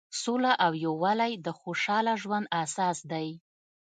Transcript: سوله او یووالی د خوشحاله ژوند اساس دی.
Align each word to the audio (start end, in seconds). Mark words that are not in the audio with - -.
سوله 0.21 0.51
او 0.65 0.71
یووالی 0.85 1.31
د 1.45 1.47
خوشحاله 1.59 2.13
ژوند 2.21 2.47
اساس 2.63 2.97
دی. 3.11 3.27